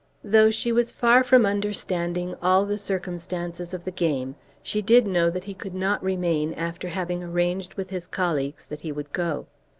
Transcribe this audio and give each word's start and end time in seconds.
Though 0.23 0.49
she 0.49 0.71
was 0.71 0.91
far 0.91 1.23
from 1.23 1.45
understanding 1.45 2.33
all 2.41 2.65
the 2.65 2.79
circumstances 2.79 3.71
of 3.71 3.85
the 3.85 3.91
game, 3.91 4.33
she 4.63 4.81
did 4.81 5.05
know 5.05 5.29
that 5.29 5.43
he 5.43 5.53
could 5.53 5.75
not 5.75 6.03
remain 6.03 6.55
after 6.55 6.87
having 6.87 7.23
arranged 7.23 7.75
with 7.75 7.91
his 7.91 8.07
colleagues 8.07 8.67
that 8.69 8.81
he 8.81 8.91
would 8.91 9.13
go. 9.13 9.45